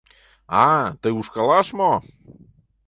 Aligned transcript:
А-а, 0.63 0.85
тый 1.01 1.13
ушкалаш 1.19 1.67
мо! 1.79 1.91